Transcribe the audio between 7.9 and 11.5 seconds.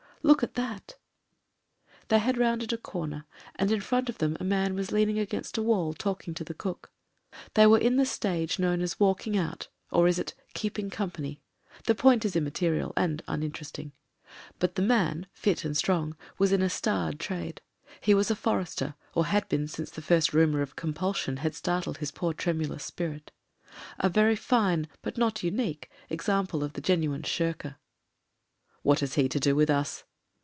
the stage known as walking out ^r is it keeping company?